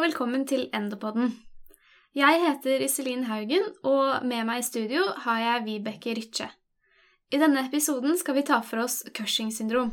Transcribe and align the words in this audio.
og 0.00 0.06
velkommen 0.06 0.46
til 0.48 0.62
Endopodden. 0.72 1.34
Jeg 2.16 2.38
heter 2.40 2.80
Iselin 2.80 3.26
Haugen, 3.28 3.66
og 3.84 4.24
med 4.24 4.46
meg 4.48 4.62
i 4.62 4.64
studio 4.64 5.02
har 5.26 5.40
jeg 5.42 5.64
Vibeke 5.66 6.14
Rytje. 6.16 6.46
I 7.28 7.40
denne 7.42 7.66
episoden 7.66 8.16
skal 8.16 8.38
vi 8.38 8.46
ta 8.48 8.62
for 8.64 8.80
oss 8.86 9.02
Cushing-syndrom. 9.12 9.90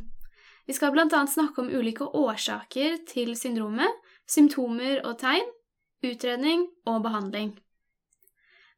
Vi 0.63 0.77
skal 0.77 0.93
bl.a. 0.95 1.25
snakke 1.27 1.59
om 1.59 1.67
ulike 1.67 2.07
årsaker 2.07 3.01
til 3.09 3.33
syndromet, 3.35 3.99
symptomer 4.31 5.03
og 5.03 5.17
tegn, 5.19 5.51
utredning 5.99 6.69
og 6.87 7.03
behandling. 7.03 7.57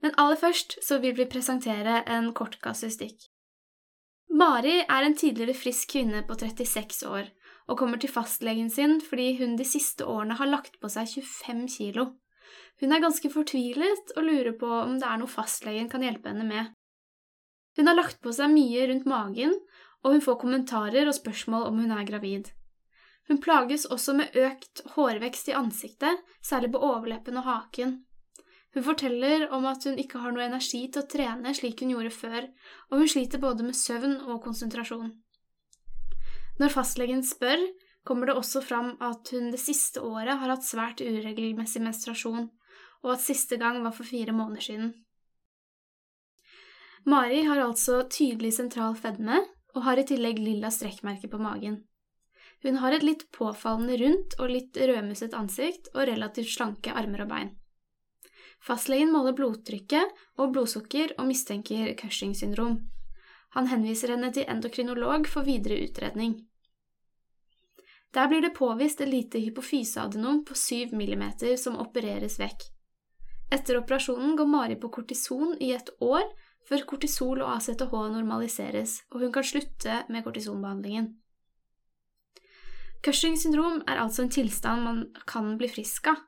Men 0.02 0.18
aller 0.18 0.42
først 0.42 0.80
så 0.82 0.98
vil 0.98 1.14
vi 1.20 1.30
presentere 1.30 2.02
en 2.10 2.34
kort 2.34 2.58
kasustikk. 2.64 3.30
Mari 4.34 4.80
er 4.82 5.06
en 5.06 5.18
tidligere 5.18 5.54
frisk 5.54 5.94
kvinne 5.94 6.26
på 6.26 6.42
36 6.42 7.06
år 7.06 7.30
og 7.70 7.78
kommer 7.78 8.02
til 8.02 8.12
fastlegen 8.12 8.72
sin 8.74 8.98
fordi 9.06 9.36
hun 9.40 9.56
de 9.60 9.68
siste 9.68 10.08
årene 10.10 10.40
har 10.40 10.50
lagt 10.50 10.80
på 10.82 10.90
seg 10.92 11.12
25 11.14 11.68
kilo. 11.76 12.10
Hun 12.82 12.96
er 12.96 13.04
ganske 13.04 13.30
fortvilet 13.30 14.14
og 14.16 14.26
lurer 14.26 14.56
på 14.58 14.70
om 14.82 14.98
det 15.00 15.08
er 15.08 15.22
noe 15.22 15.30
fastlegen 15.30 15.90
kan 15.92 16.04
hjelpe 16.06 16.32
henne 16.32 16.48
med. 16.48 16.72
Hun 17.78 17.88
har 17.88 17.98
lagt 17.98 18.22
på 18.24 18.34
seg 18.36 18.52
mye 18.52 18.88
rundt 18.90 19.06
magen, 19.08 19.54
og 20.04 20.16
hun 20.16 20.24
får 20.24 20.40
kommentarer 20.42 21.08
og 21.08 21.16
spørsmål 21.16 21.68
om 21.70 21.84
hun 21.84 21.94
er 21.96 22.08
gravid. 22.08 22.50
Hun 23.30 23.42
plages 23.44 23.86
også 23.86 24.16
med 24.18 24.36
økt 24.42 24.82
hårvekst 24.96 25.52
i 25.52 25.58
ansiktet, 25.58 26.24
særlig 26.42 26.72
på 26.74 26.82
overleppen 26.82 27.38
og 27.38 27.46
haken. 27.46 28.00
Hun 28.74 28.86
forteller 28.86 29.48
om 29.54 29.68
at 29.70 29.86
hun 29.86 30.00
ikke 30.02 30.22
har 30.24 30.34
noe 30.34 30.48
energi 30.48 30.82
til 30.88 31.04
å 31.04 31.10
trene 31.10 31.54
slik 31.58 31.84
hun 31.84 31.94
gjorde 31.94 32.14
før, 32.16 32.48
og 32.90 33.02
hun 33.02 33.12
sliter 33.12 33.42
både 33.42 33.66
med 33.68 33.78
søvn 33.78 34.18
og 34.26 34.42
konsentrasjon. 34.46 35.12
Når 36.60 36.74
fastlegen 36.74 37.22
spør, 37.24 37.62
kommer 38.04 38.28
det 38.30 38.36
også 38.40 38.62
fram 38.64 38.96
at 39.04 39.30
hun 39.32 39.52
det 39.54 39.62
siste 39.62 40.02
året 40.04 40.40
har 40.42 40.52
hatt 40.52 40.66
svært 40.66 41.04
uregelmessig 41.04 41.82
menstruasjon, 41.84 42.50
og 43.04 43.14
at 43.14 43.24
siste 43.24 43.60
gang 43.62 43.80
var 43.84 43.96
for 43.96 44.08
fire 44.08 44.36
måneder 44.36 44.66
siden. 44.66 44.90
Mari 47.08 47.46
har 47.48 47.62
altså 47.64 48.02
tydelig 48.12 48.52
sentral 48.58 48.98
fedme 49.00 49.40
og 49.76 49.86
har 49.86 50.02
i 50.02 50.08
tillegg 50.10 50.42
lilla 50.42 50.72
strekkmerker 50.74 51.32
på 51.32 51.40
magen. 51.40 51.80
Hun 52.64 52.82
har 52.84 52.92
et 52.92 53.06
litt 53.08 53.24
påfallende 53.32 53.96
rundt 54.02 54.36
og 54.40 54.52
litt 54.52 54.76
rødmusset 54.76 55.36
ansikt 55.38 55.88
og 55.94 56.10
relativt 56.10 56.52
slanke 56.52 56.92
armer 56.92 57.24
og 57.24 57.32
bein. 57.32 57.54
Fastlegen 58.60 59.14
måler 59.16 59.38
blodtrykket 59.38 60.20
og 60.36 60.52
blodsukker 60.52 61.16
og 61.16 61.30
mistenker 61.30 61.94
Cushing 61.96 62.36
syndrom. 62.36 62.82
Han 63.56 63.72
henviser 63.72 64.12
henne 64.12 64.34
til 64.36 64.50
endokrinolog 64.52 65.30
for 65.32 65.48
videre 65.48 65.80
utredning. 65.88 66.36
Der 68.14 68.28
blir 68.28 68.42
det 68.42 68.56
påvist 68.58 69.02
et 69.02 69.10
lite 69.10 69.40
hypofyseadenom 69.40 70.44
på 70.46 70.56
7 70.58 70.94
mm 70.94 71.58
som 71.58 71.78
opereres 71.78 72.40
vekk. 72.42 72.66
Etter 73.54 73.78
operasjonen 73.78 74.36
går 74.38 74.50
Mari 74.50 74.76
på 74.82 74.90
kortison 74.94 75.56
i 75.62 75.72
et 75.74 75.90
år 76.02 76.26
før 76.70 76.86
kortisol 76.90 77.42
og 77.42 77.56
ACTH 77.56 77.94
normaliseres, 78.14 79.00
og 79.10 79.24
hun 79.24 79.34
kan 79.34 79.46
slutte 79.46 80.04
med 80.10 80.26
kortisonbehandlingen. 80.26 81.16
Cushing 83.06 83.38
syndrom 83.40 83.80
er 83.88 84.02
altså 84.02 84.26
en 84.26 84.34
tilstand 84.34 84.84
man 84.84 85.00
kan 85.28 85.56
bli 85.58 85.70
frisk 85.72 86.10
av. 86.12 86.26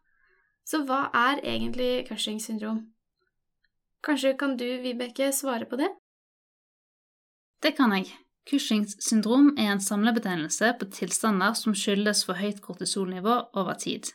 Så 0.63 0.85
hva 0.88 1.09
er 1.17 1.41
egentlig 1.43 2.07
Cushing 2.07 2.39
syndrom? 2.39 2.85
Kanskje 4.05 4.38
kan 4.38 4.55
du, 4.57 4.66
Vibeke, 4.81 5.31
svare 5.35 5.67
på 5.69 5.77
det? 5.81 5.89
Det 7.61 7.75
kan 7.77 7.91
jeg. 7.93 8.07
Cushings 8.52 8.97
syndrom 8.99 9.53
er 9.57 9.69
en 9.71 9.80
samlebetegnelse 9.80 10.73
på 10.80 10.88
tilstander 10.91 11.53
som 11.55 11.75
skyldes 11.77 12.25
for 12.28 12.35
høyt 12.35 12.59
kortisolnivå 12.63 13.38
over 13.56 13.78
tid. 13.79 14.09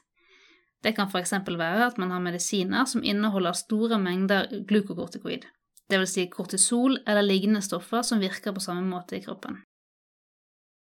Det 0.85 0.93
kan 0.99 1.09
f.eks. 1.09 1.33
være 1.33 1.87
at 1.87 1.97
man 1.99 2.13
har 2.13 2.21
medisiner 2.21 2.85
som 2.85 3.05
inneholder 3.05 3.57
store 3.57 3.99
mengder 3.99 4.51
glukokortikoid, 4.69 5.47
dvs. 5.89 6.13
Si 6.13 6.27
kortisol 6.29 6.99
eller 7.07 7.25
lignende 7.25 7.65
stoffer 7.65 8.05
som 8.05 8.21
virker 8.21 8.53
på 8.53 8.61
samme 8.61 8.85
måte 8.85 9.17
i 9.17 9.23
kroppen. 9.25 9.63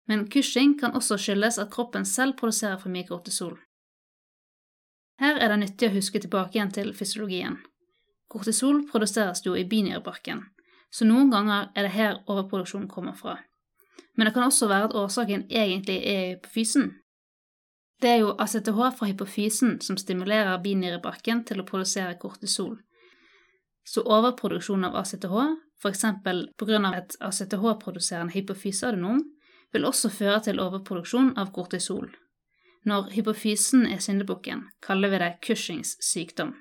Men 0.09 0.29
Cushing 0.29 0.77
kan 0.79 0.93
også 0.99 1.17
skyldes 1.17 1.59
at 1.59 1.73
kroppen 1.73 2.05
selv 2.05 2.37
produserer 2.37 2.77
for 2.77 2.93
mye 2.93 3.09
kortisol. 3.09 3.57
Her 5.21 5.41
er 5.41 5.53
det 5.53 5.61
nyttig 5.65 5.89
å 5.89 5.97
huske 5.97 6.21
tilbake 6.21 6.59
igjen 6.59 6.73
til 6.77 6.93
fysiologien. 6.97 7.57
Kortisol 8.29 8.85
produseres 8.91 9.41
jo 9.47 9.57
i 9.57 9.67
binyrebarken, 9.69 10.45
så 10.91 11.07
noen 11.07 11.31
ganger 11.31 11.71
er 11.75 11.87
det 11.87 11.95
her 11.95 12.19
overproduksjonen 12.27 12.89
kommer 12.91 13.15
fra. 13.15 13.39
Men 14.17 14.27
det 14.27 14.35
kan 14.35 14.49
også 14.49 14.69
være 14.69 14.91
at 14.91 14.97
årsaken 14.99 15.47
egentlig 15.51 16.01
er 16.05 16.35
hypofysen. 16.35 16.91
Det 18.03 18.11
er 18.11 18.23
jo 18.23 18.35
ACTH 18.39 18.79
fra 18.99 19.07
hypofysen 19.07 19.81
som 19.85 19.97
stimulerer 20.01 20.63
binyrebarken 20.63 21.45
til 21.45 21.61
å 21.61 21.67
produsere 21.69 22.17
kortisol. 22.19 22.79
Så 23.85 24.03
overproduksjon 24.03 24.85
av 24.89 24.97
ACTH, 25.03 25.37
f.eks. 25.81 26.05
pga. 26.57 26.81
et 26.97 27.17
ACTH-produserende 27.21 28.33
hypofyseadenom, 28.35 29.23
vil 29.73 29.85
også 29.85 30.11
føre 30.11 30.41
til 30.49 30.61
overproduksjon 30.61 31.37
av 31.39 31.53
kortisol. 31.53 32.11
Når 32.85 33.11
hypofysen 33.15 33.87
er 33.87 34.01
syndebukken, 34.01 34.65
kaller 34.83 35.13
vi 35.13 35.19
det 35.21 35.35
Cushings 35.45 35.97
sykdom. 36.01 36.55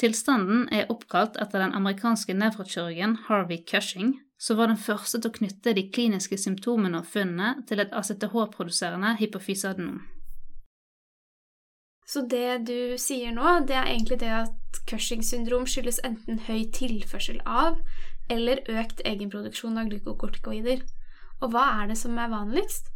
Tilstanden 0.00 0.68
er 0.72 0.88
oppkalt 0.90 1.36
etter 1.40 1.62
den 1.62 1.74
amerikanske 1.76 2.34
nevrokirurgen 2.34 3.18
Harvey 3.28 3.60
Cushing, 3.68 4.16
som 4.38 4.58
var 4.58 4.72
den 4.72 4.80
første 4.80 5.20
til 5.20 5.30
å 5.30 5.36
knytte 5.36 5.74
de 5.76 5.84
kliniske 5.94 6.38
symptomene 6.40 7.02
og 7.02 7.06
funnene 7.06 7.62
til 7.68 7.82
et 7.82 7.92
ACTH-produserende 7.94 9.14
hypofyseadenom. 9.20 10.00
Så 12.12 12.24
det 12.28 12.66
du 12.66 12.98
sier 12.98 13.30
nå, 13.32 13.60
det 13.68 13.76
er 13.78 13.92
egentlig 13.92 14.18
det 14.20 14.32
at 14.42 14.80
Cushing 14.90 15.22
syndrom 15.24 15.68
skyldes 15.70 16.00
enten 16.04 16.40
høy 16.48 16.66
tilførsel 16.74 17.38
av 17.46 17.78
eller 18.32 18.64
økt 18.68 19.04
egenproduksjon 19.06 19.78
av 19.78 19.92
glukokortikoider. 19.92 20.82
Og 21.42 21.54
hva 21.54 21.68
er 21.82 21.92
det 21.92 21.98
som 22.00 22.18
er 22.18 22.32
vanligst? 22.32 22.90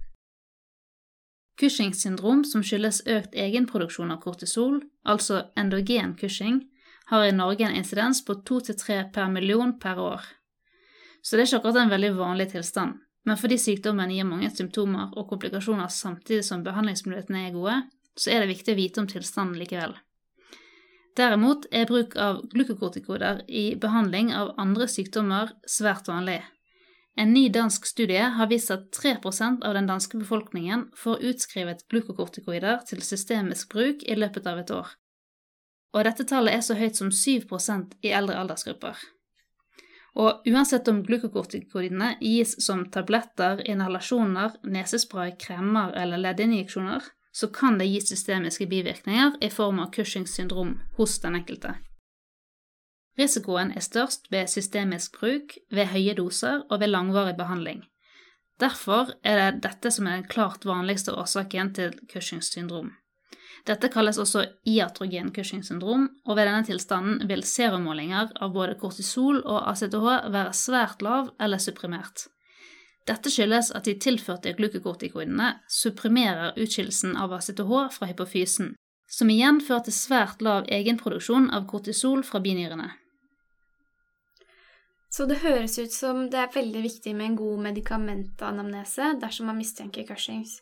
Cushing 1.56 1.94
syndrom, 1.96 2.42
som 2.44 2.64
skyldes 2.66 3.04
økt 3.08 3.34
egenproduksjon 3.34 4.12
av 4.12 4.20
kortisol, 4.20 4.82
altså 5.08 5.46
endogen 5.56 6.12
Cushing, 6.20 6.66
har 7.10 7.24
i 7.24 7.32
Norge 7.32 7.66
en 7.66 7.76
insidens 7.76 8.24
på 8.24 8.38
to 8.46 8.60
til 8.60 8.78
tre 8.78 9.02
per 9.14 9.28
million 9.30 9.76
per 9.78 9.98
år. 10.02 10.24
Så 11.22 11.36
det 11.36 11.44
er 11.44 11.50
ikke 11.50 11.60
akkurat 11.60 11.82
en 11.82 11.92
veldig 11.92 12.12
vanlig 12.18 12.48
tilstand, 12.52 12.98
men 13.26 13.38
fordi 13.38 13.58
sykdommen 13.58 14.10
gir 14.14 14.26
mange 14.26 14.50
symptomer 14.54 15.14
og 15.18 15.28
komplikasjoner 15.30 15.90
samtidig 15.90 16.44
som 16.46 16.64
behandlingsmulighetene 16.66 17.46
er 17.46 17.54
gode, 17.54 17.78
så 18.16 18.32
er 18.32 18.42
det 18.42 18.52
viktig 18.54 18.74
å 18.74 18.80
vite 18.80 19.02
om 19.02 19.08
tilstanden 19.10 19.58
likevel. 19.60 19.96
Derimot 21.16 21.64
er 21.72 21.88
bruk 21.88 22.14
av 22.20 22.42
glukokortikoder 22.52 23.40
i 23.48 23.70
behandling 23.80 24.34
av 24.36 24.52
andre 24.60 24.88
sykdommer 24.90 25.54
svært 25.66 26.10
vanlig. 26.10 26.42
En 27.16 27.32
ny 27.32 27.46
dansk 27.48 27.86
studie 27.88 28.26
har 28.36 28.50
vist 28.50 28.70
at 28.74 28.90
3% 28.92 29.64
av 29.64 29.74
den 29.74 29.88
danske 29.88 30.18
befolkningen 30.20 30.90
får 31.00 31.24
utskrevet 31.30 31.86
glukokortikoider 31.88 32.82
til 32.90 33.00
systemisk 33.00 33.72
bruk 33.72 34.04
i 34.04 34.18
løpet 34.18 34.50
av 34.50 34.60
et 34.60 34.72
år, 34.76 34.90
og 35.94 36.04
dette 36.04 36.26
tallet 36.28 36.56
er 36.56 36.64
så 36.64 36.76
høyt 36.78 36.98
som 36.98 37.12
7% 37.12 37.98
i 38.02 38.12
eldre 38.16 38.38
aldersgrupper. 38.40 38.96
Og 40.16 40.46
uansett 40.48 40.88
om 40.88 41.02
glukokortikoidene 41.04 42.14
gis 42.22 42.54
som 42.64 42.86
tabletter, 42.92 43.60
inhalasjoner, 43.68 44.56
nesespray, 44.64 45.34
kremmer 45.40 45.92
eller 45.96 46.22
leddinjeksjoner, 46.22 47.04
så 47.36 47.50
kan 47.52 47.76
det 47.78 47.90
gi 47.90 48.00
systemiske 48.00 48.66
bivirkninger 48.66 49.36
i 49.44 49.50
form 49.52 49.82
av 49.84 49.90
Cushings 49.92 50.32
syndrom 50.38 50.78
hos 50.96 51.18
den 51.20 51.36
enkelte. 51.36 51.74
Risikoen 53.20 53.74
er 53.76 53.84
størst 53.84 54.30
ved 54.32 54.48
systemisk 54.48 55.20
bruk, 55.20 55.56
ved 55.72 55.92
høye 55.92 56.16
doser 56.16 56.64
og 56.70 56.80
ved 56.80 56.92
langvarig 56.92 57.36
behandling. 57.36 57.84
Derfor 58.60 59.12
er 59.24 59.36
det 59.40 59.64
dette 59.68 59.92
som 59.92 60.08
er 60.08 60.20
den 60.20 60.30
klart 60.32 60.64
vanligste 60.64 61.12
årsaken 61.12 61.74
til 61.76 61.96
Cushings 62.12 62.52
syndrom. 62.52 62.94
Dette 63.66 63.88
kalles 63.90 64.18
også 64.22 64.44
iatrogen 64.68 65.32
Cushing 65.34 65.64
syndrom, 65.66 66.06
og 66.26 66.36
ved 66.38 66.46
denne 66.46 66.62
tilstanden 66.68 67.26
vil 67.26 67.42
serummålinger 67.42 68.36
av 68.38 68.52
både 68.54 68.76
kortisol 68.78 69.40
og 69.42 69.66
ACTH 69.72 70.06
være 70.30 70.54
svært 70.54 71.02
lav 71.02 71.32
eller 71.42 71.62
supprimert. 71.62 72.28
Dette 73.06 73.30
skyldes 73.30 73.70
at 73.74 73.86
de 73.86 73.94
tilførte 74.02 74.52
glukokortikoidene 74.58 75.52
supprimerer 75.70 76.58
utskillelsen 76.58 77.16
av 77.18 77.34
ACTH 77.38 77.74
fra 77.94 78.10
hypofysen, 78.10 78.74
som 79.10 79.30
igjen 79.30 79.60
fører 79.62 79.86
til 79.86 79.94
svært 79.94 80.42
lav 80.42 80.66
egenproduksjon 80.70 81.50
av 81.54 81.66
kortisol 81.70 82.24
fra 82.26 82.42
binyrene. 82.42 82.88
Så 85.10 85.24
det 85.30 85.38
høres 85.40 85.78
ut 85.78 85.94
som 85.94 86.26
det 86.30 86.38
er 86.42 86.54
veldig 86.54 86.82
viktig 86.82 87.14
med 87.16 87.30
en 87.30 87.36
god 87.38 87.62
medikamentanamnese 87.70 89.14
dersom 89.22 89.50
man 89.50 89.58
mistenker 89.62 90.04
Cushings. 90.04 90.58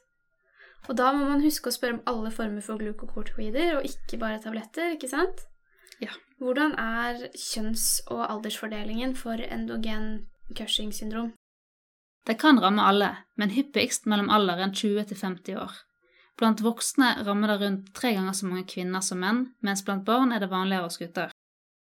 Og 0.89 0.97
da 0.99 1.13
må 1.17 1.25
man 1.29 1.45
huske 1.45 1.71
å 1.71 1.75
spørre 1.75 1.99
om 1.99 2.03
alle 2.11 2.33
former 2.35 2.65
for 2.65 2.81
glukokortikoider, 2.81 3.79
og 3.79 3.89
ikke 3.89 4.19
bare 4.21 4.41
tabletter, 4.43 4.93
ikke 4.97 5.09
sant? 5.09 5.47
Ja. 6.03 6.13
Hvordan 6.43 6.75
er 6.81 7.29
kjønns- 7.39 8.03
og 8.11 8.27
aldersfordelingen 8.29 9.15
for 9.17 9.41
endogen 9.41 10.27
Cushing 10.53 10.93
syndrom? 10.93 11.33
Det 12.27 12.39
kan 12.41 12.61
ramme 12.61 12.85
alle, 12.85 13.11
men 13.37 13.53
hyppigst 13.53 14.07
mellom 14.09 14.31
alderen 14.33 14.73
20 14.73 15.09
til 15.09 15.17
50 15.17 15.61
år. 15.61 15.73
Blant 16.41 16.63
voksne 16.65 17.11
rammer 17.27 17.53
det 17.53 17.61
rundt 17.61 17.91
tre 17.95 18.15
ganger 18.17 18.35
så 18.35 18.49
mange 18.49 18.67
kvinner 18.69 19.05
som 19.05 19.21
menn, 19.23 19.45
mens 19.63 19.85
blant 19.87 20.05
barn 20.05 20.33
er 20.33 20.43
det 20.43 20.51
vanligere 20.51 20.89
hos 20.89 20.99
gutter. 20.99 21.31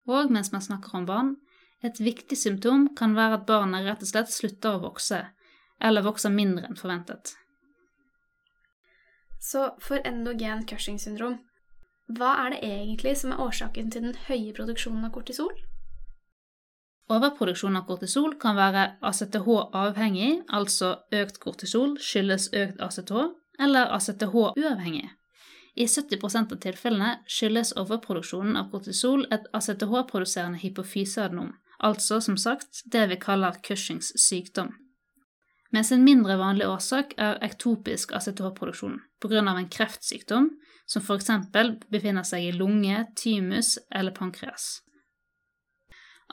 Og 0.07 0.31
mens 0.31 0.51
man 0.53 0.61
snakker 0.61 0.99
om 0.99 1.07
barn, 1.07 1.31
et 1.83 1.99
viktig 1.99 2.37
symptom 2.37 2.87
kan 2.97 3.15
være 3.17 3.39
at 3.39 3.47
barnet 3.47 3.87
rett 3.87 4.03
og 4.05 4.11
slett 4.11 4.31
slutter 4.31 4.77
å 4.77 4.83
vokse, 4.85 5.23
eller 5.81 6.05
vokser 6.05 6.33
mindre 6.33 6.69
enn 6.69 6.79
forventet. 6.79 7.33
Så 9.45 9.75
for 9.79 10.01
endogen 10.07 10.65
Cushing-syndrom, 10.65 11.37
hva 12.17 12.31
er 12.45 12.53
det 12.53 12.65
egentlig 12.65 13.15
som 13.17 13.33
er 13.33 13.41
årsaken 13.41 13.91
til 13.93 14.07
den 14.07 14.19
høye 14.27 14.53
produksjonen 14.57 15.05
av 15.05 15.11
kortisol? 15.13 15.53
Overproduksjon 17.13 17.77
av 17.77 17.85
kortisol 17.85 18.33
kan 18.41 18.57
være 18.57 18.85
ACTH-avhengig, 19.05 20.31
altså 20.49 20.95
økt 21.13 21.37
kortisol 21.43 21.93
skyldes 22.01 22.47
økt 22.57 22.81
ACTH, 22.81 23.35
eller 23.61 23.93
ACTH-uavhengig. 23.93 25.11
I 25.75 25.85
70% 25.91 26.55
av 26.55 26.61
tilfellene 26.63 27.11
skyldes 27.29 27.75
overproduksjonen 27.77 28.57
av 28.57 28.71
kortisol 28.71 29.27
et 29.35 29.45
ACTH-produserende 29.53 30.61
hypofyseadnom, 30.63 31.53
altså 31.77 32.17
som 32.23 32.37
sagt 32.41 32.81
det 32.89 33.05
vi 33.11 33.19
kaller 33.21 33.61
Cushings 33.61 34.13
sykdom. 34.25 34.73
Mens 35.75 35.91
en 35.91 36.05
mindre 36.07 36.37
vanlig 36.39 36.69
årsak 36.71 37.17
er 37.19 37.41
ektopisk 37.43 38.13
ACTH-produksjon 38.15 38.99
pga. 39.19 39.41
en 39.43 39.69
kreftsykdom, 39.69 40.49
som 40.87 41.01
f.eks. 41.01 41.31
befinner 41.91 42.23
seg 42.23 42.45
i 42.45 42.51
lunge, 42.55 43.01
thymus 43.19 43.77
eller 43.91 44.15
pankreas. 44.15 44.81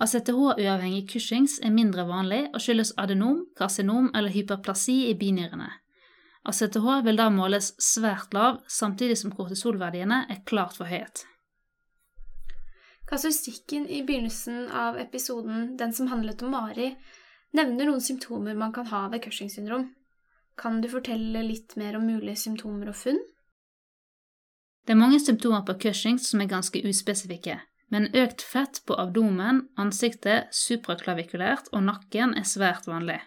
ACTH-uavhengig 0.00 1.09
Cushings 1.11 1.59
er 1.61 1.75
mindre 1.75 2.05
vanlig 2.06 2.44
og 2.55 2.62
skyldes 2.62 2.93
adenom, 2.97 3.47
karsinom 3.59 4.11
eller 4.15 4.31
hyperplasi 4.31 5.09
i 5.11 5.17
binyrene. 5.19 5.69
ACTH 6.47 7.03
vil 7.06 7.19
da 7.19 7.27
måles 7.31 7.73
svært 7.83 8.35
lav, 8.35 8.61
samtidig 8.69 9.19
som 9.19 9.35
kortisolverdiene 9.35 10.25
er 10.31 10.45
klart 10.47 10.77
for 10.77 10.85
forhøyet. 10.85 11.25
Kasuistikken 13.11 13.88
i 13.91 14.05
begynnelsen 14.06 14.71
av 14.71 14.97
episoden, 15.03 15.75
den 15.77 15.93
som 15.93 16.09
handlet 16.15 16.43
om 16.47 16.55
Mari, 16.55 16.93
nevner 17.56 17.88
noen 17.88 18.04
symptomer 18.04 18.56
man 18.58 18.72
kan 18.72 18.88
ha 18.93 19.06
ved 19.12 19.25
Cushing 19.25 19.50
syndrom. 19.50 19.90
Kan 20.56 20.81
du 20.82 20.88
fortelle 20.93 21.44
litt 21.46 21.76
mer 21.81 21.96
om 21.96 22.06
mulige 22.06 22.37
symptomer 22.44 22.93
og 22.93 22.99
funn? 22.99 23.20
Det 24.87 24.94
er 24.94 24.99
mange 25.00 25.20
symptomer 25.22 25.62
på 25.66 25.76
Cushing 25.84 26.19
som 26.20 26.43
er 26.43 26.50
ganske 26.50 26.82
uspesifikke, 26.88 27.60
men 27.94 28.10
økt 28.19 28.43
fett 28.43 28.82
på 28.88 28.96
abdomen, 28.99 29.66
ansiktet, 29.78 30.50
supraklavikulært 30.50 31.70
og 31.72 31.87
nakken 31.87 32.34
er 32.38 32.49
svært 32.49 32.88
vanlig. 32.90 33.20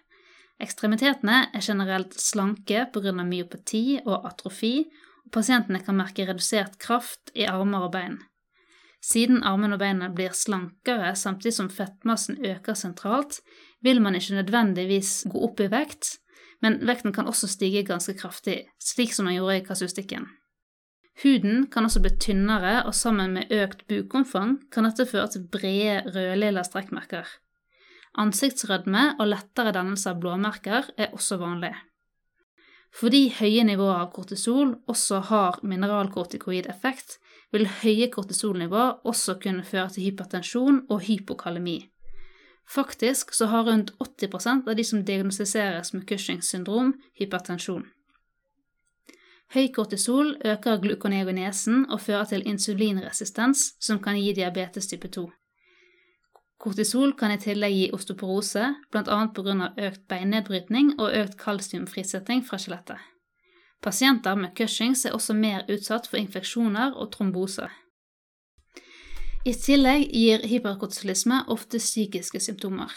Ekstremitetene 0.62 1.45
er 1.54 1.63
generelt 1.63 2.13
slanke 2.19 2.86
pga. 2.92 3.12
myopati 3.12 4.01
og 4.06 4.27
atrofi, 4.27 4.86
og 5.25 5.31
pasientene 5.31 5.81
kan 5.83 5.98
merke 5.98 6.27
redusert 6.27 6.77
kraft 6.80 7.31
i 7.33 7.48
armer 7.50 7.88
og 7.88 7.92
bein. 7.92 8.19
Siden 9.06 9.44
armene 9.44 9.75
og 9.75 9.81
beina 9.83 10.07
blir 10.10 10.33
slankere 10.33 11.12
samtidig 11.16 11.54
som 11.54 11.69
fettmassen 11.69 12.39
øker 12.42 12.74
sentralt, 12.74 13.42
vil 13.86 14.02
man 14.02 14.18
ikke 14.18 14.40
nødvendigvis 14.40 15.28
gå 15.32 15.44
opp 15.48 15.62
i 15.62 15.70
vekt, 15.72 16.18
men 16.66 16.80
vekten 16.88 17.14
kan 17.14 17.30
også 17.30 17.48
stige 17.52 17.86
ganske 17.86 18.16
kraftig, 18.18 18.64
slik 18.82 19.14
som 19.14 19.30
man 19.30 19.38
gjorde 19.38 19.60
i 19.60 19.66
kasustikken. 19.66 20.28
Huden 21.24 21.68
kan 21.72 21.86
også 21.88 22.02
bli 22.04 22.12
tynnere, 22.20 22.82
og 22.84 22.96
sammen 22.96 23.38
med 23.38 23.52
økt 23.54 23.86
bukomfang 23.88 24.58
kan 24.72 24.88
dette 24.88 25.06
føre 25.08 25.30
til 25.32 25.46
brede 25.52 26.02
rødlilla 26.12 26.64
strekkmerker. 26.68 27.30
Ansiktsrødme 28.20 29.16
og 29.20 29.28
lettere 29.28 29.74
dannelse 29.76 30.12
av 30.12 30.20
blåmerker 30.24 30.90
er 30.98 31.14
også 31.16 31.38
vanlig. 31.40 31.74
Fordi 32.96 33.28
høye 33.40 33.64
nivåer 33.68 34.06
av 34.06 34.12
kortisol 34.16 34.78
også 34.92 35.20
har 35.30 35.60
mineralkortikoid 35.68 36.70
effekt, 36.72 37.18
vil 37.52 37.68
høye 37.82 38.08
kortisolnivåer 38.12 39.02
også 39.08 39.36
kunne 39.44 39.66
føre 39.68 39.90
til 39.92 40.08
hypertensjon 40.10 40.86
og 40.90 41.04
hypokalemi. 41.08 41.82
Faktisk 42.68 43.34
så 43.34 43.46
har 43.46 43.64
rundt 43.64 43.92
80% 44.00 44.70
av 44.70 44.76
de 44.76 44.84
som 44.84 45.06
diagnostiseres 45.06 45.94
med 45.94 46.08
Cushings 46.10 46.50
syndrom, 46.50 46.94
hypertensjon. 47.14 47.86
Høy 49.54 49.68
kortisol 49.74 50.34
øker 50.46 50.82
glukoneogenesen 50.82 51.86
og 51.94 52.02
fører 52.02 52.26
til 52.32 52.46
insulinresistens, 52.50 53.76
som 53.80 54.02
kan 54.02 54.18
gi 54.18 54.34
diabetes 54.34 54.90
type 54.90 55.08
2. 55.08 55.28
Kortisol 56.58 57.14
kan 57.14 57.32
i 57.36 57.38
tillegg 57.38 57.76
gi 57.78 57.90
osteoporose, 57.94 58.72
bl.a. 58.92 59.20
pga. 59.36 59.70
økt 59.88 60.08
beinnedbrytning 60.10 60.96
og 61.00 61.14
økt 61.14 61.38
kalsiumfrisetting 61.38 62.42
fra 62.48 62.58
skjelettet. 62.58 62.98
Pasienter 63.86 64.36
med 64.36 64.56
Cushings 64.58 65.06
er 65.06 65.14
også 65.14 65.36
mer 65.38 65.68
utsatt 65.70 66.08
for 66.10 66.18
infeksjoner 66.18 66.96
og 66.96 67.12
trombose. 67.14 67.70
I 69.46 69.54
tillegg 69.54 70.08
gir 70.10 70.42
hyperkortisolisme 70.50 71.44
ofte 71.54 71.78
psykiske 71.78 72.40
symptomer. 72.42 72.90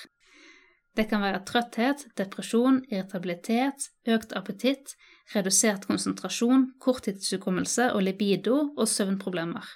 Det 0.97 1.05
kan 1.11 1.21
være 1.21 1.43
trøtthet, 1.45 2.07
depresjon, 2.17 2.79
irritabilitet, 2.89 3.91
økt 4.09 4.33
appetitt, 4.33 4.95
redusert 5.35 5.85
konsentrasjon, 5.91 6.71
korttidshukommelse 6.81 7.91
og 7.93 8.01
libido 8.07 8.57
og 8.79 8.89
søvnproblemer. 8.89 9.69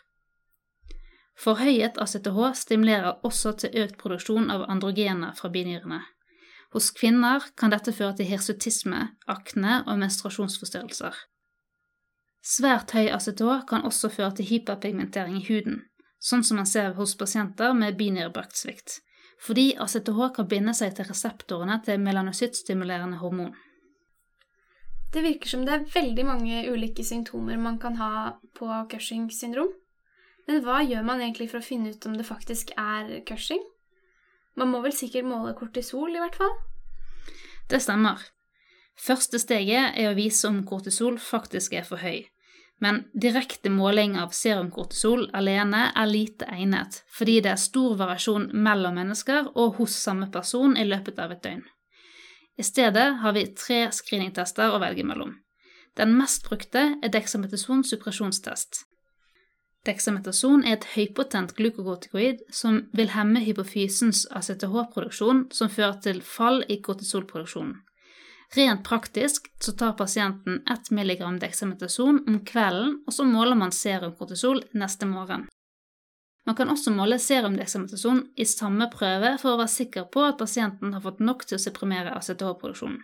Forhøyet 1.37 2.01
ACTH 2.01 2.41
stimulerer 2.63 3.21
også 3.23 3.53
til 3.61 3.77
økt 3.85 4.01
produksjon 4.01 4.49
av 4.51 4.65
androgener 4.73 5.37
fra 5.37 5.53
binyrene. 5.53 6.01
Hos 6.73 6.89
kvinner 6.97 7.45
kan 7.53 7.73
dette 7.73 7.93
føre 7.93 8.17
til 8.17 8.33
hirsutisme, 8.33 9.11
akne 9.29 9.83
og 9.85 10.01
menstruasjonsforstyrrelser. 10.01 11.13
Svært 12.43 12.97
høy 12.97 13.13
ACTH 13.13 13.67
kan 13.69 13.85
også 13.85 14.09
føre 14.09 14.33
til 14.41 14.49
hyperpigmentering 14.49 15.37
i 15.39 15.47
huden, 15.47 15.83
sånn 16.23 16.45
som 16.47 16.61
man 16.61 16.69
ser 16.71 16.95
hos 16.99 17.17
pasienter 17.19 17.75
med 17.75 17.99
binyrebraktsvikt, 17.99 19.01
fordi 19.43 19.73
ACTH 19.83 20.23
kan 20.37 20.49
binde 20.49 20.75
seg 20.79 20.95
til 20.97 21.09
reseptorene 21.11 21.81
til 21.85 22.01
melanocyttstimulerende 22.01 23.19
hormon. 23.23 23.53
Det 25.13 25.21
virker 25.27 25.51
som 25.51 25.65
det 25.67 25.75
er 25.75 25.89
veldig 25.93 26.25
mange 26.25 26.63
ulike 26.73 27.05
symptomer 27.05 27.59
man 27.61 27.79
kan 27.83 27.99
ha 28.01 28.39
på 28.57 28.69
Cushing 28.89 29.27
syndrom. 29.35 29.75
Men 30.49 30.63
hva 30.65 30.81
gjør 30.83 31.05
man 31.07 31.21
egentlig 31.21 31.51
for 31.53 31.61
å 31.61 31.67
finne 31.67 31.93
ut 31.93 32.07
om 32.09 32.17
det 32.17 32.27
faktisk 32.27 32.73
er 32.81 33.19
Cushing? 33.29 33.61
Man 34.57 34.73
må 34.73 34.81
vel 34.85 34.95
sikkert 34.97 35.29
måle 35.29 35.53
kortisol, 35.57 36.15
i 36.15 36.23
hvert 36.23 36.39
fall? 36.39 36.55
Det 37.69 37.81
stemmer. 37.85 38.21
Første 38.99 39.39
steget 39.41 39.99
er 39.99 40.11
å 40.11 40.17
vise 40.17 40.49
om 40.49 40.63
kortisol 40.69 41.19
faktisk 41.21 41.77
er 41.77 41.87
for 41.89 42.03
høy. 42.03 42.25
Men 42.83 43.05
direkte 43.15 43.71
måling 43.71 44.17
av 44.19 44.33
serumkortisol 44.35 45.29
alene 45.39 45.85
er 45.95 46.09
lite 46.11 46.49
egnet, 46.51 47.05
fordi 47.15 47.37
det 47.45 47.53
er 47.53 47.61
stor 47.63 47.95
variasjon 48.01 48.49
mellom 48.53 48.97
mennesker 48.99 49.53
og 49.55 49.77
hos 49.79 49.95
samme 49.95 50.27
person 50.35 50.75
i 50.75 50.87
løpet 50.89 51.21
av 51.23 51.31
et 51.37 51.45
døgn. 51.45 51.63
I 52.59 52.65
stedet 52.67 53.05
har 53.23 53.37
vi 53.37 53.45
tre 53.55 53.85
screeningtester 53.95 54.75
å 54.75 54.81
velge 54.83 55.07
mellom. 55.07 55.37
Den 55.95 56.17
mest 56.19 56.43
brukte 56.49 56.89
er 56.99 57.13
dexametason 57.15 57.85
suppresjonstest. 57.87 58.83
Dexametason 59.87 60.67
er 60.67 60.77
et 60.77 60.91
høypotent 60.97 61.55
glukokortikoid 61.59 62.43
som 62.55 62.83
vil 62.95 63.15
hemme 63.15 63.45
hypofysens 63.47 64.27
ACTH-produksjon, 64.31 65.49
som 65.55 65.71
fører 65.71 65.99
til 66.03 66.23
fall 66.23 66.63
i 66.71 66.81
kortisolproduksjonen. 66.83 67.79
Rent 68.53 68.85
praktisk 68.85 69.49
så 69.65 69.73
tar 69.73 69.93
pasienten 69.97 70.61
1 70.71 70.91
mg 70.91 71.23
dexametason 71.41 72.25
om 72.29 72.41
kvelden, 72.45 72.99
og 73.07 73.15
så 73.17 73.25
måler 73.25 73.57
man 73.57 73.73
serumkortisol 73.73 74.61
neste 74.77 75.09
morgen. 75.09 75.47
Man 76.47 76.57
kan 76.59 76.69
også 76.69 76.91
måle 76.93 77.17
serumdexametason 77.23 78.27
i 78.37 78.45
samme 78.45 78.89
prøve 78.93 79.37
for 79.41 79.55
å 79.55 79.61
være 79.61 79.73
sikker 79.73 80.09
på 80.13 80.25
at 80.27 80.41
pasienten 80.41 80.93
har 80.93 81.05
fått 81.05 81.23
nok 81.23 81.47
til 81.47 81.57
å 81.57 81.63
supprimere 81.63 82.13
ACTH-produksjonen. 82.19 83.01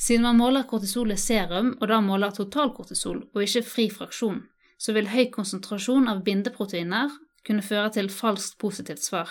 Siden 0.00 0.24
man 0.24 0.38
måler 0.40 0.64
kortisol 0.64 1.12
i 1.12 1.18
serum, 1.20 1.74
og 1.76 1.90
da 1.92 2.00
måler 2.00 2.32
totalkortisol 2.32 3.18
og 3.34 3.42
ikke 3.44 3.62
fri 3.68 3.86
fraksjon, 3.92 4.40
så 4.80 4.94
vil 4.96 5.10
høy 5.12 5.26
konsentrasjon 5.34 6.08
av 6.08 6.24
bindeproteiner 6.24 7.12
kunne 7.46 7.62
føre 7.62 7.92
til 7.98 8.08
falskt 8.08 8.56
positivt 8.58 9.04
svar. 9.04 9.28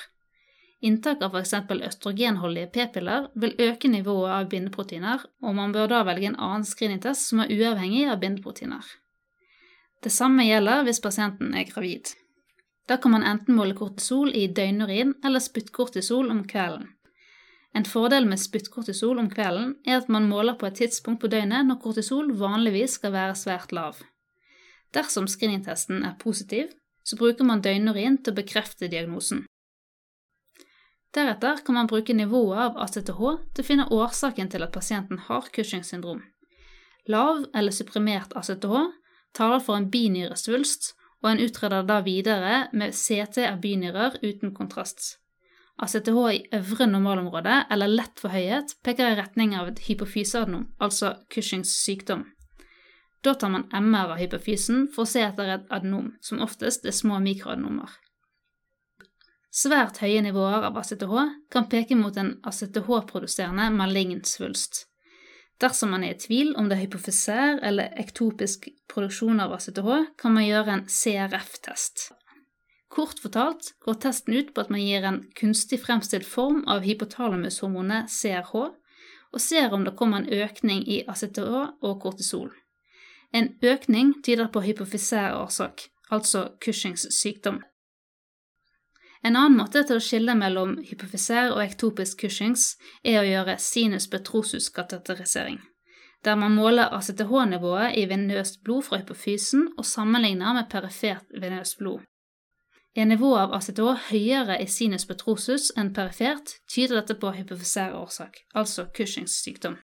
Inntak 0.82 1.22
av 1.22 1.36
f.eks. 1.36 1.54
østrogenholdige 1.90 2.70
p-piller 2.72 3.28
vil 3.36 3.56
øke 3.60 3.90
nivået 3.92 4.32
av 4.32 4.50
bindeproteiner, 4.52 5.26
og 5.44 5.56
man 5.56 5.74
bør 5.76 5.90
da 5.92 6.06
velge 6.08 6.30
en 6.32 6.40
annen 6.40 6.64
screeningtest 6.64 7.32
som 7.32 7.42
er 7.44 7.52
uavhengig 7.52 8.06
av 8.08 8.22
bindeproteiner. 8.22 8.86
Det 10.00 10.12
samme 10.16 10.46
gjelder 10.48 10.86
hvis 10.88 11.02
pasienten 11.04 11.52
er 11.52 11.68
gravid. 11.68 12.14
Da 12.88 12.96
kan 12.96 13.12
man 13.12 13.28
enten 13.28 13.58
måle 13.58 13.76
kortisol 13.76 14.32
i 14.32 14.48
døgnurin 14.48 15.18
eller 15.24 15.44
spyttkortisol 15.44 16.32
om 16.32 16.46
kvelden. 16.48 16.88
En 17.76 17.86
fordel 17.86 18.26
med 18.26 18.40
spyttkortisol 18.42 19.20
om 19.22 19.28
kvelden 19.30 19.76
er 19.86 20.00
at 20.00 20.08
man 20.10 20.32
måler 20.32 20.56
på 20.58 20.70
et 20.70 20.80
tidspunkt 20.80 21.22
på 21.22 21.30
døgnet 21.30 21.68
når 21.68 21.84
kortisol 21.84 22.32
vanligvis 22.40 22.96
skal 22.98 23.14
være 23.14 23.36
svært 23.38 23.76
lav. 23.76 24.00
Dersom 24.96 25.28
screeningtesten 25.30 26.02
er 26.08 26.18
positiv, 26.24 26.72
så 27.04 27.20
bruker 27.20 27.46
man 27.46 27.62
døgnurin 27.62 28.18
til 28.24 28.34
å 28.34 28.40
bekrefte 28.40 28.90
diagnosen. 28.90 29.46
Deretter 31.16 31.64
kan 31.66 31.76
man 31.76 31.88
bruke 31.90 32.14
nivået 32.14 32.60
av 32.68 32.78
ACTH 32.86 33.22
til 33.54 33.64
å 33.64 33.66
finne 33.66 33.88
årsaken 33.90 34.52
til 34.54 34.66
at 34.66 34.74
pasienten 34.76 35.22
har 35.26 35.48
Cushing 35.56 35.84
syndrom. 35.86 36.22
Lav 37.10 37.48
eller 37.58 37.74
supprimert 37.74 38.36
ACTH 38.38 38.76
taler 39.34 39.64
for 39.64 39.78
en 39.78 39.90
binyresvulst, 39.90 40.94
og 41.24 41.32
en 41.32 41.42
utreder 41.44 41.84
da 41.84 42.00
videre 42.06 42.68
med 42.72 42.94
CT 42.96 43.42
av 43.50 43.58
binyrer 43.64 44.20
uten 44.22 44.54
kontrast. 44.56 45.18
ACTH 45.80 46.20
i 46.32 46.44
øvre 46.56 46.88
normalområde, 46.88 47.64
eller 47.72 47.92
lett 47.92 48.20
forhøyet, 48.20 48.76
peker 48.84 49.14
i 49.14 49.18
retning 49.20 49.56
av 49.56 49.72
et 49.72 49.80
hypofyseadnom, 49.88 50.68
altså 50.80 51.16
Cushings 51.32 51.72
sykdom. 51.84 52.26
Da 53.24 53.34
tar 53.36 53.52
man 53.52 53.68
MR 53.74 54.14
av 54.14 54.20
hypofysen 54.20 54.88
for 54.94 55.04
å 55.04 55.10
se 55.10 55.24
etter 55.26 55.56
et 55.56 55.72
adenom, 55.74 56.14
som 56.24 56.44
oftest 56.44 56.86
er 56.88 56.96
små 56.96 57.20
mikroadenomer. 57.24 57.90
Svært 59.50 59.98
høye 60.04 60.22
nivåer 60.22 60.68
av 60.68 60.78
ACTH 60.78 61.16
kan 61.50 61.66
peke 61.72 61.98
mot 61.98 62.16
en 62.22 62.36
ACTH-produserende 62.46 63.72
malign 63.74 64.22
svulst. 64.22 64.86
Dersom 65.60 65.90
man 65.92 66.06
er 66.06 66.14
i 66.14 66.20
tvil 66.22 66.54
om 66.56 66.70
det 66.70 66.78
er 66.78 66.86
hypofysær 66.86 67.58
eller 67.66 67.96
ektopisk 68.00 68.70
produksjon 68.92 69.42
av 69.44 69.58
ACTH, 69.58 70.14
kan 70.22 70.36
man 70.38 70.46
gjøre 70.46 70.76
en 70.76 70.86
CRF-test. 70.86 72.12
Kort 72.90 73.20
fortalt 73.22 73.74
går 73.86 73.98
testen 74.06 74.38
ut 74.38 74.54
på 74.54 74.64
at 74.64 74.72
man 74.74 74.82
gir 74.82 75.04
en 75.06 75.20
kunstig 75.38 75.82
fremstilt 75.84 76.30
form 76.30 76.62
av 76.70 76.86
hypotalamushormonet 76.86 78.10
CRH, 78.10 78.54
og 79.30 79.44
ser 79.44 79.74
om 79.74 79.84
det 79.86 79.98
kommer 79.98 80.22
en 80.22 80.46
økning 80.46 80.86
i 80.90 81.04
ACTH 81.10 81.84
og 81.86 82.00
kortisol. 82.02 82.54
En 83.34 83.52
økning 83.62 84.16
tyder 84.26 84.50
på 84.50 84.64
hypofysær 84.66 85.36
årsak, 85.42 85.90
altså 86.10 86.48
Cushings 86.62 87.06
sykdom. 87.14 87.60
En 89.24 89.36
annen 89.36 89.58
måte 89.60 89.82
til 89.84 90.00
å 90.00 90.04
skille 90.04 90.36
mellom 90.40 90.78
hypofysær 90.88 91.52
og 91.52 91.64
ektopisk 91.64 92.22
Cushings 92.24 92.76
er 93.04 93.20
å 93.20 93.28
gjøre 93.28 93.58
sinus 93.60 94.08
petrosus-kateterisering, 94.12 95.60
der 96.24 96.40
man 96.40 96.56
måler 96.56 96.94
ACTH-nivået 96.96 97.98
i 98.00 98.06
venøst 98.08 98.62
blod 98.64 98.88
fra 98.88 99.02
hypofysen 99.02 99.68
og 99.76 99.88
sammenligner 99.88 100.56
med 100.56 100.72
perifert 100.72 101.28
venøst 101.36 101.78
blod. 101.82 102.06
Er 102.96 103.06
nivået 103.06 103.44
av 103.44 103.58
ACTH 103.60 104.08
høyere 104.10 104.58
i 104.64 104.68
sinus 104.72 105.06
petrosus 105.06 105.70
enn 105.78 105.92
perifert, 105.94 106.56
tyder 106.72 107.02
dette 107.02 107.20
på 107.20 107.36
hypofysær 107.36 108.00
årsak, 108.00 108.46
altså 108.56 108.88
Cushings 108.96 109.36
sykdom. 109.44 109.78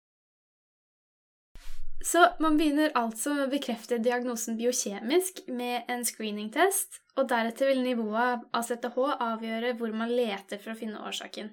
Så 2.04 2.22
man 2.42 2.56
begynner 2.58 2.90
altså 2.98 3.34
med 3.36 3.46
å 3.46 3.52
bekrefte 3.52 4.00
diagnosen 4.02 4.56
biokjemisk 4.58 5.44
med 5.54 5.90
en 5.92 6.02
screeningtest, 6.06 6.98
og 7.14 7.28
deretter 7.30 7.70
vil 7.70 7.82
nivået 7.84 8.42
av 8.50 8.64
CTH 8.66 8.96
avgjøre 9.22 9.74
hvor 9.78 9.92
man 9.94 10.10
leter 10.10 10.58
for 10.58 10.74
å 10.74 10.78
finne 10.78 11.02
årsaken. 11.06 11.52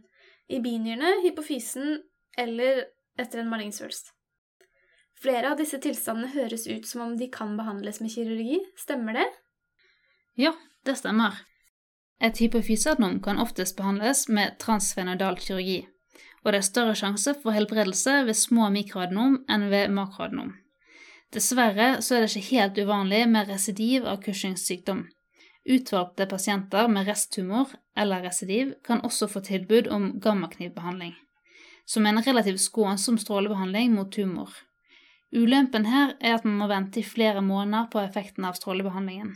I 0.50 0.62
binyrene, 0.64 1.20
hypofysen 1.26 2.00
eller 2.40 2.88
etter 3.20 3.44
en 3.44 3.52
malingsvulst. 3.52 4.10
Flere 5.20 5.52
av 5.52 5.60
disse 5.60 5.78
tilstandene 5.84 6.32
høres 6.34 6.66
ut 6.66 6.88
som 6.88 7.04
om 7.06 7.14
de 7.20 7.28
kan 7.30 7.54
behandles 7.60 8.00
med 8.02 8.14
kirurgi, 8.16 8.62
stemmer 8.80 9.20
det? 9.20 9.28
Ja, 10.40 10.56
det 10.88 10.98
stemmer. 10.98 11.44
Et 12.24 12.40
hypofyseadnom 12.42 13.20
kan 13.24 13.40
oftest 13.40 13.78
behandles 13.78 14.26
med 14.32 14.58
transfenodal 14.64 15.38
kirurgi 15.44 15.84
og 16.44 16.52
det 16.52 16.62
er 16.62 16.68
større 16.68 16.96
sjanse 16.96 17.36
for 17.44 17.56
helbredelse 17.56 18.24
ved 18.28 18.38
små 18.38 18.70
mikroadenom 18.74 19.42
enn 19.52 19.70
ved 19.72 19.94
makroadenom. 19.96 20.54
Dessverre 21.34 22.00
så 22.02 22.16
er 22.16 22.26
det 22.26 22.34
ikke 22.34 22.56
helt 22.56 22.80
uvanlig 22.82 23.26
med 23.30 23.50
residiv 23.52 24.08
av 24.10 24.24
Cushings 24.24 24.64
sykdom. 24.66 25.04
Utvalgte 25.70 26.26
pasienter 26.26 26.88
med 26.90 27.06
resttumor 27.10 27.76
eller 27.98 28.24
residiv 28.26 28.74
kan 28.86 29.04
også 29.06 29.28
få 29.30 29.44
tilbud 29.46 29.92
om 29.94 30.16
gammaknivbehandling, 30.24 31.14
som 31.86 32.06
er 32.06 32.16
en 32.16 32.26
relativt 32.26 32.64
skånsom 32.64 33.20
strålebehandling 33.22 33.94
mot 33.94 34.10
tumor. 34.12 34.50
Ulempen 35.30 35.86
her 35.86 36.16
er 36.18 36.40
at 36.40 36.46
man 36.48 36.58
må 36.58 36.68
vente 36.72 37.04
i 37.04 37.06
flere 37.06 37.44
måneder 37.46 37.92
på 37.94 38.02
effekten 38.02 38.48
av 38.50 38.58
strålebehandlingen. 38.58 39.36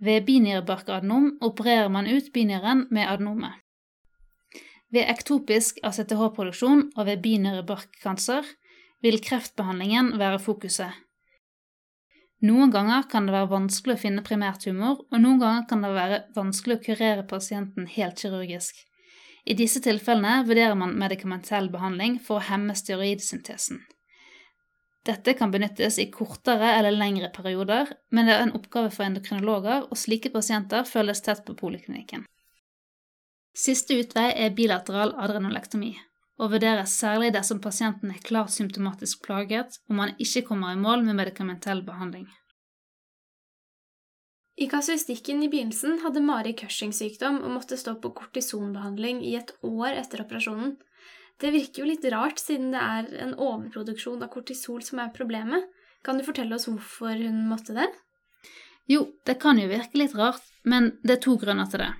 Ved 0.00 0.24
binyrebarkadenom 0.26 1.36
opererer 1.44 1.88
man 1.92 2.08
ut 2.08 2.32
binyren 2.32 2.86
med 2.90 3.06
adenomet. 3.06 3.59
Ved 4.90 5.06
ektopisk 5.06 5.78
ACTH-produksjon 5.86 6.88
og 6.96 7.06
ved 7.06 7.22
binyrebarkkancer 7.22 8.48
vil 9.04 9.20
kreftbehandlingen 9.22 10.16
være 10.18 10.40
fokuset. 10.42 10.90
Noen 12.40 12.72
ganger 12.72 13.04
kan 13.12 13.26
det 13.28 13.34
være 13.34 13.50
vanskelig 13.50 13.98
å 13.98 14.00
finne 14.00 14.24
primærtumor, 14.24 15.02
og 15.12 15.18
noen 15.20 15.40
ganger 15.42 15.66
kan 15.68 15.84
det 15.84 15.90
være 15.92 16.20
vanskelig 16.36 16.78
å 16.78 16.84
kurere 16.86 17.26
pasienten 17.28 17.88
helt 17.92 18.22
kirurgisk. 18.22 18.78
I 19.44 19.56
disse 19.56 19.80
tilfellene 19.84 20.46
vurderer 20.48 20.76
man 20.76 20.96
medikamentell 21.00 21.68
behandling 21.72 22.18
for 22.24 22.40
å 22.40 22.46
hemme 22.48 22.76
steroidsyntesen. 22.76 23.82
Dette 25.08 25.32
kan 25.36 25.52
benyttes 25.52 25.96
i 26.00 26.10
kortere 26.12 26.74
eller 26.78 26.96
lengre 26.96 27.30
perioder, 27.32 27.92
men 28.12 28.28
det 28.28 28.34
er 28.36 28.46
en 28.46 28.56
oppgave 28.56 28.90
for 28.92 29.06
endokrinologer, 29.06 29.86
og 29.88 30.00
slike 30.00 30.32
pasienter 30.34 30.88
følges 30.88 31.24
tett 31.24 31.44
på 31.46 31.56
poliklinikken. 31.56 32.26
Siste 33.56 33.96
utvei 33.98 34.30
er 34.38 34.54
bilateral 34.54 35.12
adrenolektomi, 35.18 35.94
og 36.38 36.52
vurderes 36.54 36.92
særlig 37.02 37.32
dersom 37.34 37.60
pasienten 37.60 38.12
er 38.14 38.22
klart 38.24 38.52
symptomatisk 38.54 39.24
plaget 39.26 39.80
og 39.88 39.96
man 39.98 40.14
ikke 40.18 40.44
kommer 40.46 40.72
i 40.72 40.80
mål 40.80 41.02
med 41.08 41.18
medikamentell 41.18 41.82
behandling. 41.86 42.28
I 44.60 44.68
kasuistikken 44.68 45.42
i 45.42 45.48
begynnelsen 45.48 46.02
hadde 46.02 46.20
Mari 46.20 46.52
Cushing-sykdom 46.52 47.38
og 47.40 47.54
måtte 47.54 47.78
stå 47.80 47.94
på 48.02 48.10
kortisonbehandling 48.16 49.22
i 49.24 49.34
et 49.38 49.54
år 49.64 49.96
etter 49.96 50.20
operasjonen. 50.26 50.74
Det 51.40 51.52
virker 51.54 51.82
jo 51.82 51.88
litt 51.88 52.04
rart, 52.12 52.42
siden 52.42 52.74
det 52.74 52.80
er 52.80 53.08
en 53.24 53.32
overproduksjon 53.40 54.20
av 54.20 54.28
kortisol 54.34 54.82
som 54.84 55.00
er 55.00 55.14
problemet. 55.16 55.64
Kan 56.04 56.20
du 56.20 56.26
fortelle 56.26 56.56
oss 56.56 56.68
hvorfor 56.68 57.16
hun 57.16 57.46
måtte 57.48 57.76
det? 57.76 57.88
Jo, 58.90 59.06
det 59.24 59.38
kan 59.40 59.56
jo 59.60 59.70
virke 59.70 59.96
litt 59.96 60.16
rart, 60.18 60.44
men 60.68 60.92
det 61.00 61.16
er 61.16 61.24
to 61.24 61.38
grunner 61.40 61.68
til 61.72 61.86
det. 61.86 61.90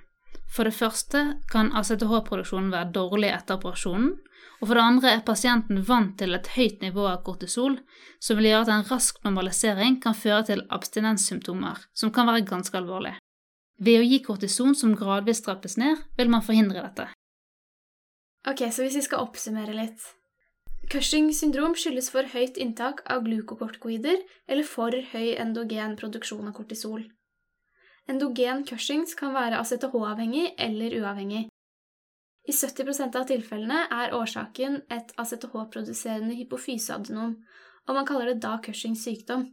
For 0.51 0.67
det 0.67 0.75
første 0.75 1.21
kan 1.51 1.71
ACTH-produksjonen 1.79 2.73
være 2.73 2.91
dårlig 2.95 3.31
etter 3.31 3.55
operasjonen, 3.55 4.17
og 4.59 4.67
for 4.67 4.77
det 4.77 4.83
andre 4.83 5.11
er 5.15 5.23
pasienten 5.25 5.79
vant 5.87 6.17
til 6.19 6.35
et 6.35 6.51
høyt 6.57 6.83
nivå 6.83 7.07
av 7.09 7.23
kortisol, 7.25 7.79
som 8.19 8.37
vil 8.37 8.51
gjøre 8.51 8.67
at 8.67 8.73
en 8.75 8.87
rask 8.91 9.21
normalisering 9.25 9.97
kan 10.03 10.17
føre 10.17 10.43
til 10.51 10.63
abstinenssymptomer, 10.69 11.87
som 11.97 12.11
kan 12.13 12.27
være 12.29 12.45
ganske 12.49 12.77
alvorlig. 12.77 13.15
Ved 13.81 14.01
å 14.01 14.05
gi 14.05 14.19
kortison 14.21 14.75
som 14.77 14.93
gradvis 14.97 15.41
trappes 15.41 15.79
ned, 15.81 16.03
vil 16.19 16.29
man 16.29 16.43
forhindre 16.45 16.83
dette. 16.83 17.07
Ok, 18.45 18.67
så 18.69 18.83
hvis 18.83 18.99
vi 18.99 19.05
skal 19.07 19.23
oppsummere 19.23 19.73
litt. 19.77 20.03
Cushing 20.91 21.31
syndrom 21.33 21.73
skyldes 21.77 22.11
for 22.11 22.27
høyt 22.33 22.59
inntak 22.59 23.01
av 23.09 23.23
glukokortikoider 23.25 24.19
eller 24.51 24.67
for 24.67 24.93
høy 25.13 25.37
endogen 25.39 25.95
produksjon 25.97 26.49
av 26.49 26.57
kortisol. 26.57 27.05
Endogen 28.11 28.65
Cushings 28.67 29.13
kan 29.15 29.31
være 29.31 29.61
ACTH-avhengig 29.61 30.49
eller 30.59 30.97
uavhengig. 30.99 31.45
I 32.43 32.51
70% 32.51 33.15
av 33.15 33.27
tilfellene 33.29 33.85
er 33.93 34.15
årsaken 34.17 34.81
et 34.91 35.13
ACTH-produserende 35.21 36.35
hypofyseadenom, 36.35 37.37
og 37.87 37.95
man 37.95 38.07
kaller 38.09 38.33
det 38.33 38.41
da 38.43 38.57
Cushings 38.65 39.05
sykdom. 39.07 39.47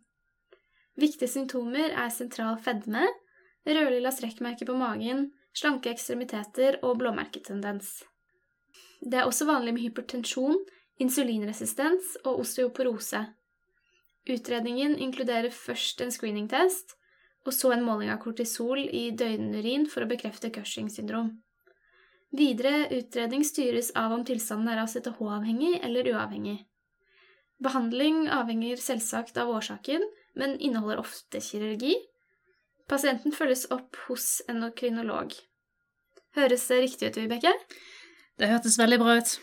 Viktige 0.98 1.30
symptomer 1.30 1.94
er 1.94 2.10
sentral 2.10 2.58
fedme, 2.64 3.06
rødlilla 3.68 4.10
strekkmerker 4.10 4.66
på 4.66 4.74
magen, 4.80 5.28
slanke 5.54 5.92
ekstremiteter 5.94 6.80
og 6.82 6.98
blåmerketendens. 6.98 8.00
Det 8.98 9.20
er 9.20 9.28
også 9.28 9.46
vanlig 9.46 9.76
med 9.76 9.86
hypertensjon, 9.86 10.58
insulinresistens 10.98 12.16
og 12.24 12.42
osteoporose. 12.42 13.22
Utredningen 14.28 14.98
inkluderer 14.98 15.54
først 15.54 16.02
en 16.02 16.10
screeningtest, 16.10 16.97
og 17.48 17.54
så 17.56 17.72
en 17.72 17.84
måling 17.84 18.12
av 18.12 18.20
kortisol 18.22 18.82
i 18.84 19.08
døgnurin 19.16 19.86
for 19.88 20.04
å 20.04 20.10
bekrefte 20.10 20.52
Cushing 20.52 20.90
syndrom. 20.92 21.32
Videre 22.28 22.90
utredning 22.92 23.44
styres 23.46 23.88
av 23.96 24.12
om 24.12 24.24
tilstanden 24.28 24.68
er 24.68 24.82
ACTH-avhengig 24.82 25.78
eller 25.80 26.10
uavhengig. 26.12 26.58
Behandling 27.64 28.26
avhenger 28.30 28.78
selvsagt 28.78 29.40
av 29.40 29.50
årsaken, 29.50 30.04
men 30.38 30.58
inneholder 30.60 31.00
ofte 31.00 31.40
kirurgi. 31.42 31.96
Pasienten 32.88 33.32
følges 33.34 33.66
opp 33.74 33.96
hos 34.06 34.42
endokrinolog. 34.48 35.32
Høres 36.36 36.68
det 36.68 36.82
riktig 36.84 37.10
ut, 37.10 37.18
Vibeke? 37.18 37.54
Det 38.38 38.52
hørtes 38.52 38.78
veldig 38.78 39.00
bra 39.00 39.16
ut. 39.18 39.34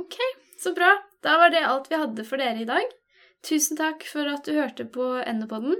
Ok, 0.00 0.16
så 0.58 0.72
bra. 0.74 0.96
Da 1.22 1.36
var 1.38 1.52
det 1.52 1.66
alt 1.68 1.92
vi 1.92 2.00
hadde 2.00 2.24
for 2.26 2.40
dere 2.40 2.64
i 2.64 2.68
dag. 2.68 2.88
Tusen 3.46 3.78
takk 3.78 4.04
for 4.08 4.28
at 4.32 4.48
du 4.48 4.56
hørte 4.56 4.88
på 4.88 5.12
Endopodden. 5.20 5.76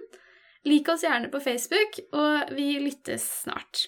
Lik 0.68 0.88
oss 0.92 1.04
gjerne 1.06 1.30
på 1.32 1.40
Facebook, 1.40 2.00
og 2.12 2.52
vi 2.56 2.74
lyttes 2.82 3.24
snart. 3.44 3.86